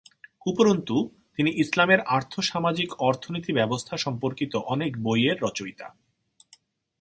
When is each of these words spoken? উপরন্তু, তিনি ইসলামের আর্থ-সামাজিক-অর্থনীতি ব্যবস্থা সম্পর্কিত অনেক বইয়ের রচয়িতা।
উপরন্তু, 0.45 1.09
তিনি 1.35 1.51
ইসলামের 1.51 1.99
আর্থ-সামাজিক-অর্থনীতি 1.99 3.53
ব্যবস্থা 3.53 3.97
সম্পর্কিত 3.97 4.55
অনেক 4.55 5.03
বইয়ের 5.03 5.37
রচয়িতা। 5.41 5.87